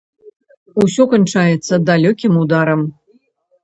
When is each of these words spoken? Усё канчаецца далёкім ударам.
Усё 0.85 1.03
канчаецца 1.13 1.73
далёкім 1.93 2.43
ударам. 2.43 2.79